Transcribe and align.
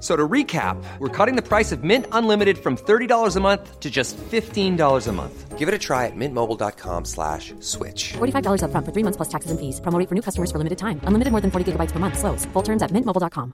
F- 0.00 0.02
So 0.02 0.16
to 0.16 0.26
recap, 0.26 0.82
we're 0.98 1.08
cutting 1.10 1.36
the 1.36 1.42
price 1.46 1.72
of 1.72 1.84
Mint 1.84 2.06
Unlimited 2.12 2.56
from 2.56 2.76
$30 2.76 3.36
a 3.36 3.40
month 3.40 3.80
to 3.80 3.90
just 3.90 4.16
$15 4.16 5.06
a 5.06 5.12
month. 5.12 5.58
Give 5.58 5.68
it 5.68 5.74
a 5.74 5.78
try 5.78 6.06
at 6.06 6.16
mintmobile.com 6.16 7.04
slash 7.04 7.52
switch. 7.60 8.14
$45 8.14 8.62
upfront 8.64 8.86
for 8.86 8.92
three 8.92 9.02
months 9.04 9.18
plus 9.18 9.28
taxes 9.28 9.50
and 9.50 9.60
fees. 9.60 9.78
Promo 9.82 9.98
rate 9.98 10.08
for 10.08 10.14
new 10.14 10.22
customers 10.22 10.50
for 10.50 10.56
limited 10.56 10.78
time. 10.78 11.02
Unlimited 11.04 11.32
more 11.32 11.42
than 11.42 11.50
40 11.50 11.72
gigabytes 11.72 11.92
per 11.92 11.98
month. 11.98 12.16
Slows. 12.18 12.46
Full 12.54 12.62
terms 12.62 12.82
at 12.82 12.90
mintmobile.com. 12.92 13.52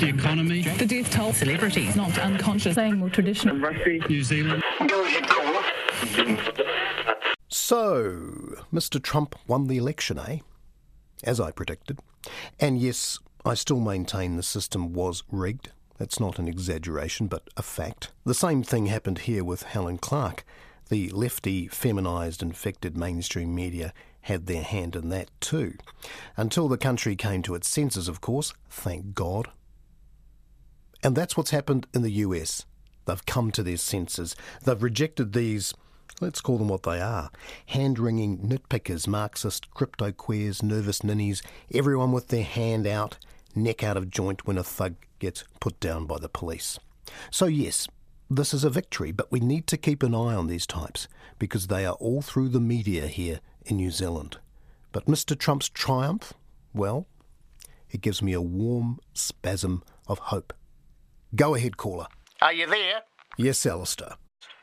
The 0.00 0.08
economy, 0.14 0.62
The 0.62 0.84
death 0.86 1.10
toll 1.10 1.32
celebrities 1.32 1.96
not 1.96 2.18
unconscious 2.18 2.74
saying 2.74 2.98
more 2.98 3.08
traditional 3.08 3.56
New 3.56 4.22
Zealand. 4.22 4.62
So, 7.48 8.56
Mr. 8.72 9.00
Trump 9.02 9.36
won 9.46 9.68
the 9.68 9.78
election, 9.78 10.18
eh? 10.18 10.38
As 11.22 11.40
I 11.40 11.50
predicted. 11.50 11.98
And 12.58 12.78
yes, 12.78 13.18
I 13.44 13.54
still 13.54 13.80
maintain 13.80 14.36
the 14.36 14.42
system 14.42 14.92
was 14.92 15.22
rigged. 15.30 15.70
That's 15.98 16.20
not 16.20 16.38
an 16.38 16.48
exaggeration, 16.48 17.26
but 17.26 17.48
a 17.56 17.62
fact. 17.62 18.12
The 18.24 18.34
same 18.34 18.62
thing 18.62 18.86
happened 18.86 19.20
here 19.20 19.44
with 19.44 19.62
Helen 19.62 19.98
Clark. 19.98 20.44
The 20.88 21.10
lefty, 21.10 21.68
feminised, 21.68 22.42
infected 22.42 22.96
mainstream 22.96 23.54
media 23.54 23.92
had 24.22 24.46
their 24.46 24.62
hand 24.62 24.96
in 24.96 25.08
that 25.10 25.30
too. 25.40 25.74
Until 26.36 26.68
the 26.68 26.78
country 26.78 27.16
came 27.16 27.42
to 27.42 27.54
its 27.54 27.68
senses, 27.68 28.08
of 28.08 28.20
course, 28.20 28.52
thank 28.68 29.14
God. 29.14 29.48
And 31.02 31.16
that's 31.16 31.36
what's 31.36 31.50
happened 31.50 31.86
in 31.92 32.02
the 32.02 32.12
US. 32.12 32.64
They've 33.04 33.26
come 33.26 33.50
to 33.52 33.62
their 33.62 33.76
senses. 33.76 34.36
They've 34.64 34.82
rejected 34.82 35.32
these, 35.32 35.74
let's 36.22 36.40
call 36.40 36.56
them 36.56 36.68
what 36.68 36.84
they 36.84 37.00
are 37.00 37.30
hand 37.66 37.98
wringing 37.98 38.38
nitpickers, 38.38 39.06
Marxist, 39.06 39.68
crypto 39.74 40.12
queers, 40.12 40.62
nervous 40.62 41.02
ninnies, 41.02 41.42
everyone 41.74 42.12
with 42.12 42.28
their 42.28 42.44
hand 42.44 42.86
out, 42.86 43.18
neck 43.54 43.82
out 43.82 43.96
of 43.96 44.10
joint 44.10 44.46
when 44.46 44.56
a 44.56 44.62
thug 44.62 44.94
gets 45.18 45.44
put 45.60 45.78
down 45.80 46.06
by 46.06 46.18
the 46.18 46.28
police. 46.28 46.78
So, 47.30 47.46
yes, 47.46 47.88
this 48.30 48.54
is 48.54 48.64
a 48.64 48.70
victory, 48.70 49.12
but 49.12 49.30
we 49.32 49.40
need 49.40 49.66
to 49.66 49.76
keep 49.76 50.02
an 50.02 50.14
eye 50.14 50.34
on 50.34 50.46
these 50.46 50.66
types 50.66 51.08
because 51.38 51.66
they 51.66 51.84
are 51.84 51.94
all 51.94 52.22
through 52.22 52.48
the 52.48 52.60
media 52.60 53.08
here 53.08 53.40
in 53.66 53.76
New 53.76 53.90
Zealand. 53.90 54.38
But 54.92 55.06
Mr. 55.06 55.36
Trump's 55.36 55.68
triumph, 55.68 56.32
well, 56.72 57.06
it 57.90 58.00
gives 58.00 58.22
me 58.22 58.32
a 58.32 58.40
warm 58.40 59.00
spasm 59.12 59.82
of 60.06 60.18
hope. 60.18 60.52
Go 61.34 61.54
ahead, 61.54 61.76
caller. 61.76 62.06
Are 62.40 62.52
you 62.52 62.66
there? 62.66 63.02
Yes, 63.36 63.66
Alistair. 63.66 64.14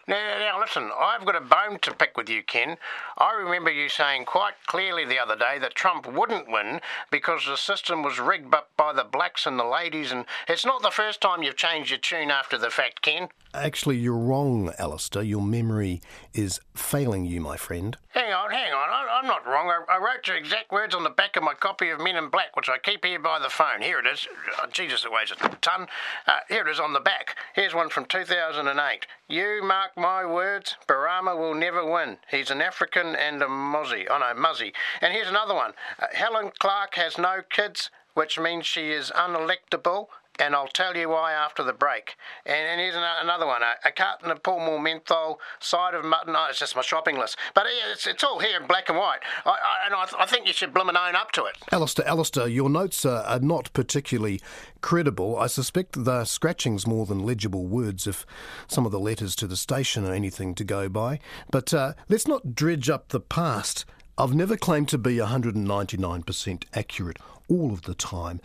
Now, 0.10 0.40
now, 0.40 0.60
listen, 0.60 0.90
I've 1.00 1.24
got 1.24 1.36
a 1.36 1.40
bone 1.40 1.78
to 1.84 1.94
pick 1.94 2.18
with 2.18 2.30
you, 2.30 2.42
Ken. 2.42 2.78
I 3.20 3.32
remember 3.34 3.70
you 3.70 3.90
saying 3.90 4.26
quite 4.26 4.56
clearly 4.66 5.06
the 5.06 5.20
other 5.20 5.36
day 5.36 5.60
that 5.60 5.76
Trump 5.76 6.12
wouldn't 6.12 6.50
win 6.50 6.82
because 7.12 7.46
the 7.46 7.56
system 7.56 8.02
was 8.02 8.20
rigged 8.20 8.52
up 8.52 8.72
by 8.76 8.92
the 8.92 9.04
blacks 9.04 9.46
and 9.46 9.60
the 9.60 9.64
ladies, 9.64 10.12
and 10.12 10.26
it's 10.48 10.66
not 10.66 10.82
the 10.82 10.90
first 10.90 11.22
time 11.22 11.44
you've 11.44 11.58
changed 11.58 11.92
your 11.92 12.00
tune 12.00 12.32
after 12.32 12.58
the 12.58 12.72
fact, 12.72 13.04
Ken. 13.04 13.30
Actually, 13.54 13.98
you're 13.98 14.18
wrong, 14.18 14.74
Alistair. 14.80 15.22
Your 15.22 15.44
memory 15.44 16.02
is 16.34 16.60
failing 16.74 17.26
you, 17.26 17.40
my 17.40 17.56
friend. 17.56 17.96
Hang 18.10 18.34
on, 18.34 18.50
hang 18.50 18.74
on, 18.74 18.90
I'm 19.20 19.28
not 19.28 19.46
wrong. 19.46 19.68
I, 19.68 19.96
I 19.96 19.98
wrote 19.98 20.26
your 20.28 20.38
exact 20.38 20.72
words 20.72 20.96
on 20.96 21.04
the 21.04 21.10
back 21.10 21.36
of 21.36 21.44
my 21.44 21.54
copy 21.54 21.90
of 21.90 22.00
Men 22.00 22.16
in 22.16 22.30
Black, 22.30 22.56
which 22.56 22.70
I 22.70 22.78
keep 22.78 23.04
here 23.04 23.20
by 23.20 23.38
the 23.38 23.50
phone. 23.50 23.82
Here 23.82 24.00
it 24.00 24.06
is. 24.08 24.26
Oh, 24.58 24.66
Jesus, 24.72 25.04
it 25.04 25.12
weighs 25.12 25.30
a 25.32 25.36
ton. 25.36 25.88
Uh, 26.26 26.38
here 26.48 26.66
it 26.66 26.72
is 26.72 26.80
on 26.80 26.94
the 26.94 27.02
back. 27.02 27.36
Here's 27.54 27.76
one 27.76 27.90
from 27.90 28.06
2008. 28.06 29.08
You 29.28 29.60
mark 29.62 29.98
my 29.98 30.26
words, 30.26 30.78
Barama 30.88 31.38
will 31.38 31.54
never 31.54 31.84
win. 31.86 32.20
He's 32.32 32.50
an 32.50 32.62
African 32.62 33.14
and 33.14 33.44
a 33.44 33.50
Muzzy. 33.50 34.08
Oh 34.10 34.20
no, 34.20 34.34
Muzzy. 34.40 34.72
And 35.02 35.12
here's 35.12 35.28
another 35.28 35.54
one. 35.54 35.74
Uh, 36.02 36.06
Helen 36.14 36.52
Clark 36.58 36.96
has 36.96 37.18
no 37.18 37.42
kids, 37.50 37.90
which 38.14 38.40
means 38.40 38.66
she 38.66 38.92
is 38.92 39.12
unelectable. 39.12 40.08
And 40.40 40.56
I'll 40.56 40.68
tell 40.68 40.96
you 40.96 41.10
why 41.10 41.34
after 41.34 41.64
the 41.64 41.74
break. 41.74 42.16
And, 42.46 42.56
and 42.56 42.80
here's 42.80 42.96
ano- 42.96 43.22
another 43.22 43.46
one 43.46 43.62
a, 43.62 43.74
a 43.88 43.92
carton 43.92 44.32
of 44.32 44.42
Pall 44.42 44.60
Mall 44.60 44.80
menthol, 44.80 45.40
side 45.60 45.94
of 45.94 46.06
mutton. 46.06 46.36
Oh, 46.36 46.48
it's 46.50 46.60
just 46.60 46.76
my 46.76 46.82
shopping 46.82 47.18
list. 47.18 47.38
But 47.54 47.66
it's, 47.92 48.08
it's 48.08 48.24
all 48.24 48.40
here 48.40 48.60
in 48.60 48.68
black 48.68 48.90
and 48.90 48.98
white. 48.98 49.20
I, 49.46 49.50
I, 49.50 49.86
and 49.86 49.96
I, 49.96 50.08
I 50.24 50.26
think 50.26 50.48
you 50.48 50.54
should 50.54 50.74
blimmin' 50.74 50.96
own 50.96 51.16
up 51.16 51.32
to 51.34 51.46
it. 51.46 51.58
Alistair, 51.72 52.08
Alistair, 52.08 52.48
your 52.48 52.70
notes 52.70 53.06
are, 53.06 53.24
are 53.24 53.40
not 53.40 53.72
particularly 53.74 54.42
credible. 54.82 55.38
I 55.38 55.48
suspect 55.48 56.04
they're 56.06 56.26
scratchings 56.26 56.88
more 56.88 57.06
than 57.06 57.20
legible 57.20 57.68
words 57.68 58.08
if 58.08 58.26
some 58.68 58.86
of 58.86 58.92
the 58.92 59.00
letters 59.00 59.36
to 59.38 59.48
the 59.48 59.58
station 59.58 60.06
are 60.06 60.14
anything 60.14 60.56
to 60.56 60.64
go 60.64 60.88
by. 60.88 61.20
But 61.52 61.74
uh, 61.74 61.94
let's 62.08 62.28
not 62.28 62.56
dredge 62.56 62.90
up 62.90 63.10
the 63.10 63.20
past. 63.20 63.86
I've 64.18 64.34
never 64.34 64.58
claimed 64.58 64.90
to 64.90 64.98
be 64.98 65.16
199% 65.16 66.64
accurate 66.74 67.18
all 67.50 67.72
of 67.72 67.84
the 67.84 67.96
time. 67.96 68.42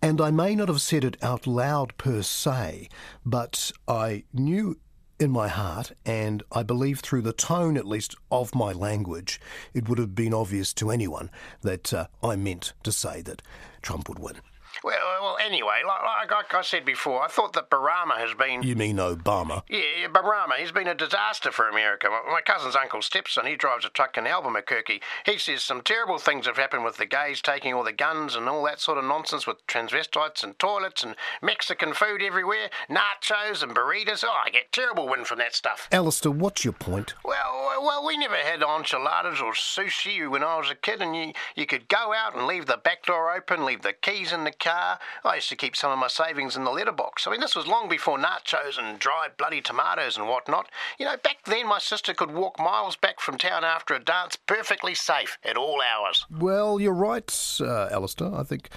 And 0.00 0.20
I 0.20 0.30
may 0.30 0.54
not 0.54 0.68
have 0.68 0.80
said 0.80 1.04
it 1.04 1.16
out 1.22 1.46
loud 1.46 1.96
per 1.96 2.22
se, 2.22 2.88
but 3.26 3.72
I 3.88 4.24
knew 4.32 4.76
in 5.18 5.30
my 5.30 5.48
heart, 5.48 5.92
and 6.06 6.42
I 6.52 6.62
believe 6.62 7.00
through 7.00 7.22
the 7.22 7.32
tone 7.32 7.76
at 7.76 7.86
least 7.86 8.14
of 8.30 8.54
my 8.54 8.72
language, 8.72 9.40
it 9.74 9.88
would 9.88 9.98
have 9.98 10.14
been 10.14 10.32
obvious 10.32 10.72
to 10.74 10.90
anyone 10.90 11.30
that 11.62 11.92
uh, 11.92 12.06
I 12.22 12.36
meant 12.36 12.72
to 12.84 12.92
say 12.92 13.22
that 13.22 13.42
Trump 13.82 14.08
would 14.08 14.20
win. 14.20 14.36
Well, 14.84 14.96
anyway, 15.40 15.82
like, 15.86 16.30
like 16.30 16.54
I 16.54 16.62
said 16.62 16.84
before, 16.84 17.22
I 17.22 17.28
thought 17.28 17.52
that 17.54 17.70
Barama 17.70 18.18
has 18.18 18.34
been. 18.34 18.62
You 18.62 18.76
mean 18.76 18.96
Obama? 18.96 19.62
Yeah, 19.68 20.08
Barama, 20.08 20.56
he's 20.58 20.72
been 20.72 20.88
a 20.88 20.94
disaster 20.94 21.52
for 21.52 21.68
America. 21.68 22.08
My, 22.08 22.32
my 22.32 22.40
cousin's 22.40 22.76
uncle 22.76 23.02
stepson, 23.02 23.46
he 23.46 23.56
drives 23.56 23.84
a 23.84 23.90
truck 23.90 24.16
in 24.16 24.26
Albuquerque. 24.26 25.00
He 25.24 25.38
says 25.38 25.62
some 25.62 25.82
terrible 25.82 26.18
things 26.18 26.46
have 26.46 26.56
happened 26.56 26.84
with 26.84 26.96
the 26.96 27.06
gays 27.06 27.40
taking 27.40 27.74
all 27.74 27.84
the 27.84 27.92
guns 27.92 28.34
and 28.34 28.48
all 28.48 28.64
that 28.64 28.80
sort 28.80 28.98
of 28.98 29.04
nonsense 29.04 29.46
with 29.46 29.66
transvestites 29.66 30.42
and 30.42 30.58
toilets 30.58 31.02
and 31.02 31.14
Mexican 31.42 31.92
food 31.92 32.22
everywhere, 32.22 32.70
nachos 32.90 33.62
and 33.62 33.74
burritos. 33.74 34.24
Oh, 34.26 34.42
I 34.44 34.50
get 34.50 34.72
terrible 34.72 35.08
wind 35.08 35.26
from 35.26 35.38
that 35.38 35.54
stuff. 35.54 35.88
Alistair, 35.92 36.32
what's 36.32 36.64
your 36.64 36.72
point? 36.72 37.14
Well, 37.24 37.82
well, 37.82 38.04
we 38.04 38.16
never 38.16 38.36
had 38.36 38.62
enchiladas 38.62 39.40
or 39.40 39.52
sushi 39.52 40.28
when 40.28 40.42
I 40.42 40.58
was 40.58 40.70
a 40.70 40.74
kid, 40.74 41.02
and 41.02 41.14
you, 41.14 41.32
you 41.54 41.66
could 41.66 41.88
go 41.88 42.12
out 42.12 42.36
and 42.36 42.46
leave 42.46 42.66
the 42.66 42.76
back 42.76 43.04
door 43.04 43.34
open, 43.34 43.64
leave 43.64 43.82
the 43.82 43.92
keys 43.92 44.32
in 44.32 44.44
the 44.44 44.52
car. 44.52 44.98
I 45.28 45.34
used 45.36 45.50
to 45.50 45.56
keep 45.56 45.76
some 45.76 45.92
of 45.92 45.98
my 45.98 46.08
savings 46.08 46.56
in 46.56 46.64
the 46.64 46.70
letterbox. 46.70 47.26
I 47.26 47.30
mean, 47.30 47.40
this 47.40 47.54
was 47.54 47.66
long 47.66 47.86
before 47.88 48.16
nachos 48.18 48.78
and 48.78 48.98
dried 48.98 49.36
bloody 49.36 49.60
tomatoes 49.60 50.16
and 50.16 50.26
whatnot. 50.26 50.70
You 50.98 51.04
know, 51.04 51.18
back 51.18 51.44
then 51.44 51.68
my 51.68 51.78
sister 51.78 52.14
could 52.14 52.30
walk 52.30 52.58
miles 52.58 52.96
back 52.96 53.20
from 53.20 53.36
town 53.36 53.62
after 53.62 53.94
a 53.94 54.00
dance 54.00 54.36
perfectly 54.36 54.94
safe 54.94 55.36
at 55.44 55.58
all 55.58 55.82
hours. 55.82 56.24
Well, 56.30 56.80
you're 56.80 56.94
right, 56.94 57.30
uh, 57.60 57.88
Alistair. 57.90 58.34
I 58.34 58.42
think 58.42 58.70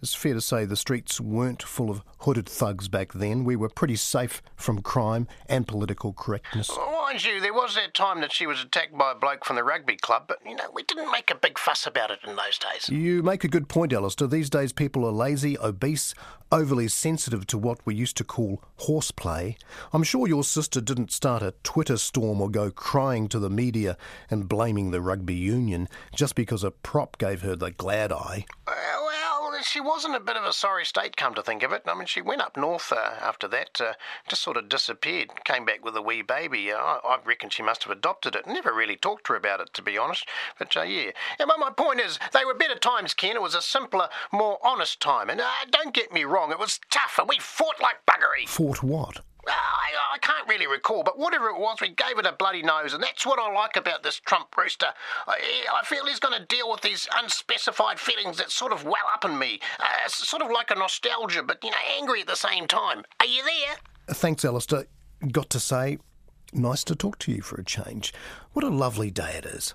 it's 0.00 0.14
fair 0.14 0.32
to 0.32 0.40
say 0.40 0.64
the 0.64 0.76
streets 0.76 1.20
weren't 1.20 1.62
full 1.62 1.90
of 1.90 2.02
hooded 2.20 2.48
thugs 2.48 2.88
back 2.88 3.12
then. 3.12 3.44
We 3.44 3.56
were 3.56 3.68
pretty 3.68 3.96
safe 3.96 4.40
from 4.56 4.80
crime 4.80 5.28
and 5.46 5.68
political 5.68 6.14
correctness. 6.14 6.70
Mind 7.08 7.24
you, 7.24 7.40
there 7.40 7.54
was 7.54 7.74
that 7.74 7.94
time 7.94 8.20
that 8.20 8.34
she 8.34 8.46
was 8.46 8.60
attacked 8.60 8.98
by 8.98 9.12
a 9.12 9.14
bloke 9.14 9.42
from 9.42 9.56
the 9.56 9.64
rugby 9.64 9.96
club, 9.96 10.24
but, 10.28 10.40
you 10.44 10.54
know, 10.54 10.70
we 10.74 10.82
didn't 10.82 11.10
make 11.10 11.30
a 11.30 11.34
big 11.34 11.58
fuss 11.58 11.86
about 11.86 12.10
it 12.10 12.18
in 12.22 12.36
those 12.36 12.58
days. 12.58 12.90
You 12.90 13.22
make 13.22 13.44
a 13.44 13.48
good 13.48 13.66
point, 13.66 13.94
Alistair. 13.94 14.28
These 14.28 14.50
days 14.50 14.74
people 14.74 15.06
are 15.06 15.10
lazy, 15.10 15.58
obese, 15.58 16.12
overly 16.52 16.86
sensitive 16.86 17.46
to 17.46 17.56
what 17.56 17.78
we 17.86 17.94
used 17.94 18.18
to 18.18 18.24
call 18.24 18.62
horseplay. 18.76 19.56
I'm 19.94 20.02
sure 20.02 20.28
your 20.28 20.44
sister 20.44 20.82
didn't 20.82 21.10
start 21.10 21.42
a 21.42 21.54
Twitter 21.62 21.96
storm 21.96 22.42
or 22.42 22.50
go 22.50 22.70
crying 22.70 23.28
to 23.28 23.38
the 23.38 23.48
media 23.48 23.96
and 24.28 24.46
blaming 24.46 24.90
the 24.90 25.00
rugby 25.00 25.34
union 25.34 25.88
just 26.14 26.34
because 26.34 26.62
a 26.62 26.70
prop 26.70 27.16
gave 27.16 27.40
her 27.40 27.56
the 27.56 27.70
glad 27.70 28.12
eye. 28.12 28.44
Uh, 28.66 28.74
she 29.68 29.80
was 29.80 30.04
in 30.04 30.14
a 30.14 30.20
bit 30.20 30.36
of 30.36 30.44
a 30.44 30.52
sorry 30.52 30.84
state, 30.84 31.16
come 31.16 31.34
to 31.34 31.42
think 31.42 31.62
of 31.62 31.72
it. 31.72 31.82
I 31.86 31.94
mean, 31.94 32.06
she 32.06 32.22
went 32.22 32.40
up 32.40 32.56
north 32.56 32.90
uh, 32.92 33.14
after 33.20 33.46
that, 33.48 33.80
uh, 33.80 33.92
just 34.28 34.42
sort 34.42 34.56
of 34.56 34.68
disappeared, 34.68 35.44
came 35.44 35.64
back 35.64 35.84
with 35.84 35.96
a 35.96 36.02
wee 36.02 36.22
baby. 36.22 36.72
Uh, 36.72 36.76
I, 36.76 37.00
I 37.04 37.18
reckon 37.24 37.50
she 37.50 37.62
must 37.62 37.84
have 37.84 37.92
adopted 37.92 38.34
it. 38.34 38.46
Never 38.46 38.72
really 38.72 38.96
talked 38.96 39.26
to 39.26 39.34
her 39.34 39.38
about 39.38 39.60
it, 39.60 39.74
to 39.74 39.82
be 39.82 39.98
honest. 39.98 40.26
But 40.58 40.76
uh, 40.76 40.82
yeah. 40.82 41.10
but 41.38 41.58
my 41.58 41.70
point 41.70 42.00
is, 42.00 42.18
they 42.32 42.44
were 42.44 42.54
better 42.54 42.78
times, 42.78 43.14
Ken. 43.14 43.36
It 43.36 43.42
was 43.42 43.54
a 43.54 43.62
simpler, 43.62 44.08
more 44.32 44.58
honest 44.64 45.00
time. 45.00 45.28
And 45.28 45.40
uh, 45.40 45.50
don't 45.70 45.94
get 45.94 46.12
me 46.12 46.24
wrong, 46.24 46.50
it 46.50 46.58
was 46.58 46.80
tough, 46.90 47.18
and 47.18 47.28
we 47.28 47.38
fought 47.38 47.80
like 47.80 48.06
buggery. 48.06 48.48
Fought 48.48 48.82
what? 48.82 49.20
I, 49.50 50.14
I, 50.14 50.18
can't 50.18 50.48
really 50.48 50.66
recall, 50.66 51.02
but 51.02 51.18
whatever 51.18 51.48
it 51.48 51.58
was, 51.58 51.78
we 51.80 51.88
gave 51.88 52.18
it 52.18 52.26
a 52.26 52.32
bloody 52.32 52.62
nose, 52.62 52.92
and 52.94 53.02
that's 53.02 53.24
what 53.26 53.38
I 53.38 53.52
like 53.52 53.76
about 53.76 54.02
this 54.02 54.20
Trump 54.20 54.56
rooster. 54.56 54.88
I, 55.26 55.38
I 55.80 55.84
feel 55.84 56.06
he's 56.06 56.20
going 56.20 56.38
to 56.38 56.46
deal 56.46 56.70
with 56.70 56.80
these 56.80 57.08
unspecified 57.16 57.98
feelings 57.98 58.38
that 58.38 58.50
sort 58.50 58.72
of 58.72 58.84
well 58.84 58.94
up 59.12 59.24
in 59.24 59.38
me. 59.38 59.60
Uh, 59.78 59.84
it's 60.04 60.28
sort 60.28 60.42
of 60.42 60.50
like 60.50 60.70
a 60.70 60.74
nostalgia, 60.74 61.42
but, 61.42 61.62
you 61.62 61.70
know, 61.70 61.76
angry 61.98 62.20
at 62.20 62.26
the 62.26 62.36
same 62.36 62.66
time. 62.66 63.02
Are 63.20 63.26
you 63.26 63.42
there? 63.42 64.14
Thanks, 64.14 64.44
Alistair. 64.44 64.86
Got 65.32 65.50
to 65.50 65.60
say, 65.60 65.98
nice 66.52 66.84
to 66.84 66.94
talk 66.94 67.18
to 67.20 67.32
you 67.32 67.42
for 67.42 67.56
a 67.60 67.64
change. 67.64 68.12
What 68.52 68.64
a 68.64 68.70
lovely 68.70 69.10
day 69.10 69.34
it 69.38 69.46
is. 69.46 69.74